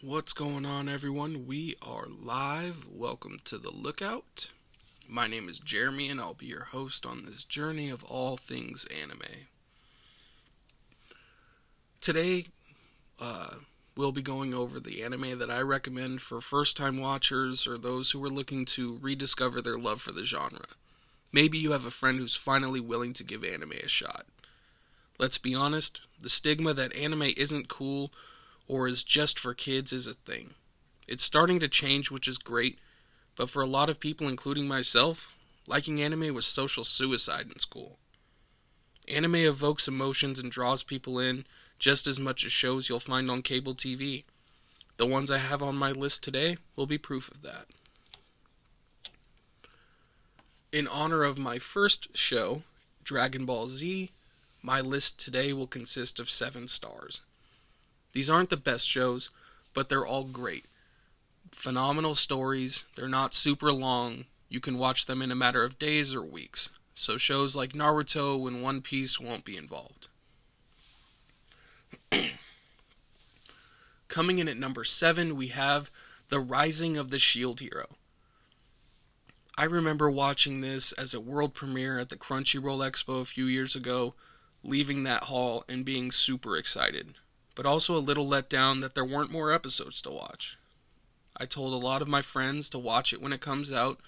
[0.00, 1.44] What's going on, everyone?
[1.48, 2.86] We are live.
[2.88, 4.48] Welcome to the Lookout.
[5.08, 8.86] My name is Jeremy, and I'll be your host on this journey of all things
[8.96, 9.48] anime.
[12.00, 12.46] Today,
[13.18, 13.54] uh,
[13.96, 18.12] we'll be going over the anime that I recommend for first time watchers or those
[18.12, 20.66] who are looking to rediscover their love for the genre.
[21.32, 24.26] Maybe you have a friend who's finally willing to give anime a shot.
[25.18, 28.12] Let's be honest, the stigma that anime isn't cool
[28.68, 30.54] or is just for kids is a thing.
[31.08, 32.78] It's starting to change, which is great,
[33.34, 35.34] but for a lot of people, including myself,
[35.66, 37.98] liking anime was social suicide in school.
[39.08, 41.46] Anime evokes emotions and draws people in
[41.78, 44.24] just as much as shows you'll find on cable TV.
[44.98, 47.66] The ones I have on my list today will be proof of that.
[50.72, 52.62] In honor of my first show,
[53.02, 54.10] Dragon Ball Z,
[54.60, 57.22] my list today will consist of seven stars.
[58.18, 59.30] These aren't the best shows,
[59.74, 60.64] but they're all great.
[61.52, 62.82] Phenomenal stories.
[62.96, 64.24] They're not super long.
[64.48, 66.68] You can watch them in a matter of days or weeks.
[66.96, 70.08] So shows like Naruto and One Piece won't be involved.
[74.08, 75.88] Coming in at number 7, we have
[76.28, 77.86] The Rising of the Shield Hero.
[79.56, 83.76] I remember watching this as a world premiere at the Crunchyroll Expo a few years
[83.76, 84.14] ago,
[84.64, 87.14] leaving that hall and being super excited
[87.58, 90.56] but also a little let down that there weren't more episodes to watch.
[91.36, 93.98] I told a lot of my friends to watch it when it comes out,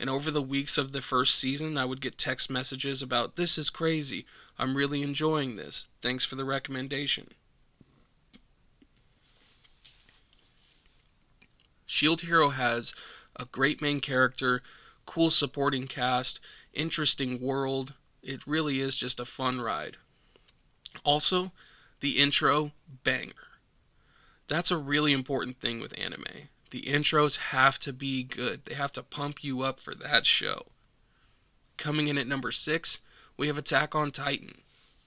[0.00, 3.58] and over the weeks of the first season, I would get text messages about, This
[3.58, 4.24] is crazy.
[4.58, 5.88] I'm really enjoying this.
[6.00, 7.32] Thanks for the recommendation.
[11.84, 12.94] Shield Hero has
[13.36, 14.62] a great main character,
[15.04, 16.40] cool supporting cast,
[16.72, 17.92] interesting world.
[18.22, 19.98] It really is just a fun ride.
[21.04, 21.52] Also,
[22.04, 22.70] the intro,
[23.02, 23.32] banger.
[24.46, 26.50] That's a really important thing with anime.
[26.70, 30.66] The intros have to be good, they have to pump you up for that show.
[31.78, 32.98] Coming in at number six,
[33.38, 34.58] we have Attack on Titan.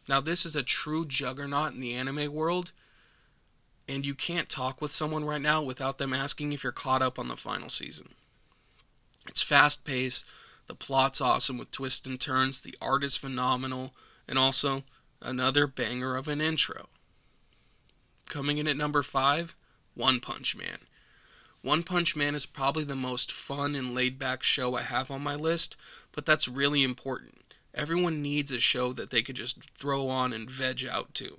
[0.10, 2.72] Now, this is a true juggernaut in the anime world,
[3.88, 7.20] and you can't talk with someone right now without them asking if you're caught up
[7.20, 8.16] on the final season.
[9.28, 10.26] It's fast paced,
[10.66, 13.94] the plot's awesome with twists and turns, the art is phenomenal,
[14.28, 14.82] and also
[15.22, 16.90] Another banger of an intro.
[18.28, 19.56] Coming in at number 5,
[19.96, 20.80] One Punch Man.
[21.62, 25.22] One Punch Man is probably the most fun and laid back show I have on
[25.22, 25.76] my list,
[26.12, 27.54] but that's really important.
[27.74, 31.38] Everyone needs a show that they could just throw on and veg out to.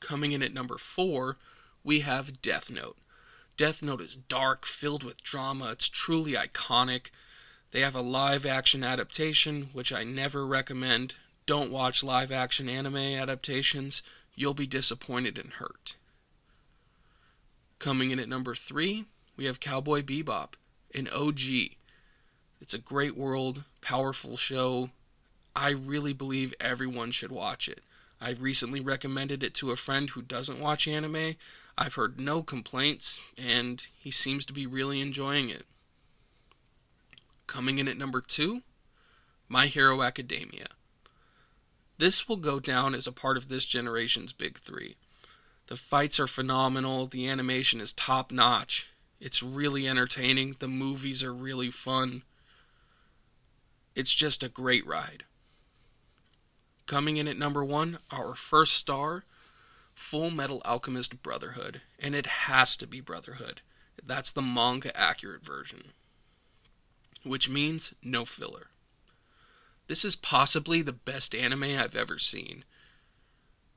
[0.00, 1.36] Coming in at number 4,
[1.84, 2.96] we have Death Note.
[3.56, 7.10] Death Note is dark, filled with drama, it's truly iconic.
[7.70, 11.16] They have a live action adaptation, which I never recommend,
[11.50, 14.02] don't watch live action anime adaptations,
[14.36, 15.96] you'll be disappointed and hurt.
[17.80, 19.06] Coming in at number three,
[19.36, 20.50] we have Cowboy Bebop,
[20.94, 21.40] an OG.
[22.60, 24.90] It's a great world, powerful show.
[25.56, 27.80] I really believe everyone should watch it.
[28.20, 31.34] I recently recommended it to a friend who doesn't watch anime.
[31.76, 35.66] I've heard no complaints, and he seems to be really enjoying it.
[37.48, 38.62] Coming in at number two,
[39.48, 40.68] My Hero Academia.
[42.00, 44.96] This will go down as a part of this generation's big three.
[45.66, 48.88] The fights are phenomenal, the animation is top notch,
[49.20, 52.22] it's really entertaining, the movies are really fun.
[53.94, 55.24] It's just a great ride.
[56.86, 59.24] Coming in at number one, our first star,
[59.92, 61.82] Full Metal Alchemist Brotherhood.
[61.98, 63.60] And it has to be Brotherhood.
[64.02, 65.92] That's the manga accurate version.
[67.24, 68.68] Which means no filler.
[69.90, 72.62] This is possibly the best anime I've ever seen.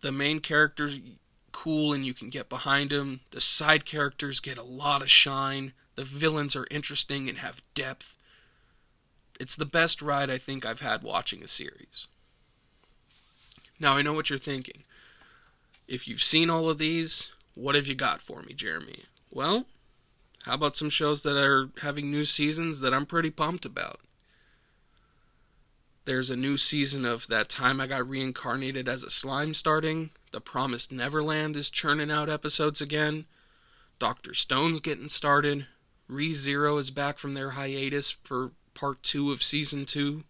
[0.01, 1.00] The main character's
[1.51, 3.22] cool and you can get behind him.
[3.31, 5.73] The side characters get a lot of shine.
[5.96, 8.16] The villains are interesting and have depth.
[9.40, 12.06] It's the best ride I think I've had watching a series.
[13.79, 14.84] Now, I know what you're thinking.
[15.88, 19.05] If you've seen all of these, what have you got for me, Jeremy?
[19.32, 19.66] Well,
[20.43, 23.99] how about some shows that are having new seasons that I'm pretty pumped about?
[26.05, 30.09] There's a new season of That Time I Got Reincarnated as a Slime starting.
[30.34, 33.26] The Promised Neverland is churning out episodes again.
[34.00, 34.34] Dr.
[34.34, 35.66] Stone's getting started.
[36.09, 40.26] ReZero is back from their hiatus for part two of season two.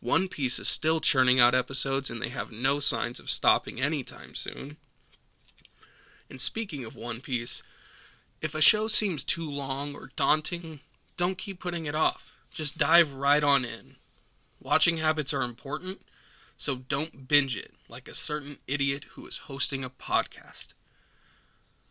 [0.00, 4.34] One Piece is still churning out episodes, and they have no signs of stopping anytime
[4.34, 4.76] soon.
[6.28, 7.62] And speaking of One Piece,
[8.42, 10.80] if a show seems too long or daunting,
[11.16, 12.34] don't keep putting it off.
[12.50, 13.96] Just dive right on in.
[14.60, 16.00] Watching habits are important,
[16.56, 20.74] so don't binge it like a certain idiot who is hosting a podcast.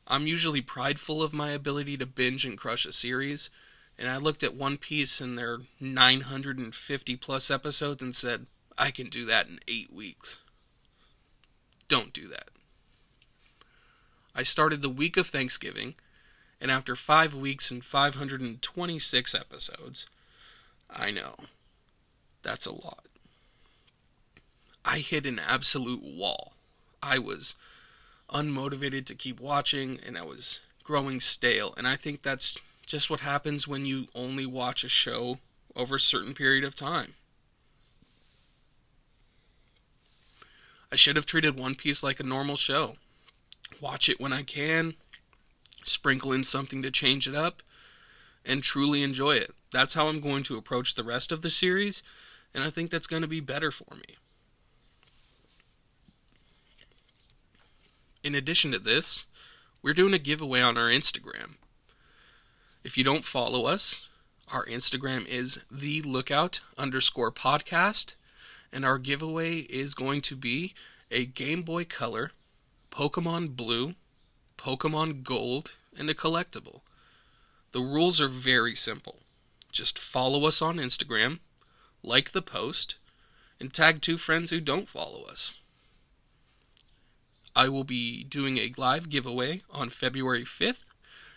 [0.08, 3.50] I'm usually prideful of my ability to binge and crush a series,
[3.98, 8.46] and I looked at One Piece and their 950 plus episodes and said,
[8.78, 10.40] I can do that in eight weeks.
[11.88, 12.50] Don't do that.
[14.36, 15.96] I started the week of Thanksgiving,
[16.62, 20.08] and after five weeks and 526 episodes,
[20.90, 21.36] I know.
[22.44, 23.06] That's a lot.
[24.86, 26.54] I hit an absolute wall.
[27.04, 27.56] I was
[28.30, 31.74] unmotivated to keep watching, and I was growing stale.
[31.78, 35.40] And I think that's just what happens when you only watch a show
[35.76, 37.14] over a certain period of time.
[40.92, 42.96] I should have treated One Piece like a normal show.
[43.82, 44.96] Watch it when I can,
[45.84, 47.62] sprinkle in something to change it up,
[48.46, 49.54] and truly enjoy it.
[49.72, 52.04] That's how I'm going to approach the rest of the series,
[52.58, 54.16] and I think that's going to be better for me.
[58.24, 59.26] In addition to this,
[59.84, 61.58] we're doing a giveaway on our Instagram.
[62.84, 64.08] If you don't follow us,
[64.52, 68.16] our Instagram is the lookout underscore podcast,
[68.74, 70.74] and our giveaway is going to be
[71.12, 72.32] a Game Boy Color,
[72.92, 73.94] Pokemon Blue,
[74.58, 76.82] Pokemon Gold, and a collectible.
[77.72, 79.20] The rules are very simple.
[79.72, 81.38] Just follow us on Instagram,
[82.08, 82.96] like the post,
[83.60, 85.56] and tag two friends who don't follow us.
[87.56, 90.84] I will be doing a live giveaway on February 5th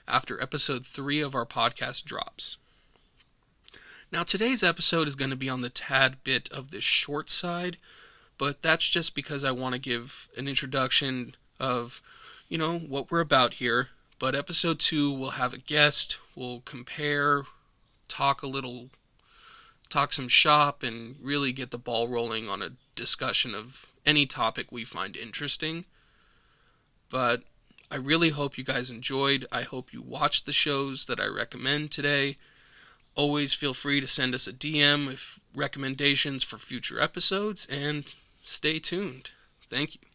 [0.06, 2.56] after episode 3 of our podcast drops.
[4.12, 7.76] Now, today's episode is going to be on the tad bit of the short side,
[8.38, 12.00] but that's just because I want to give an introduction of,
[12.48, 13.88] you know, what we're about here.
[14.18, 17.44] But episode 2 will have a guest, we'll compare,
[18.08, 18.90] talk a little,
[19.90, 24.70] talk some shop, and really get the ball rolling on a discussion of any topic
[24.70, 25.84] we find interesting.
[27.10, 27.42] But
[27.90, 29.46] I really hope you guys enjoyed.
[29.50, 32.36] I hope you watched the shows that I recommend today.
[33.16, 38.14] Always feel free to send us a DM if recommendations for future episodes and
[38.44, 39.30] stay tuned.
[39.68, 40.09] Thank you.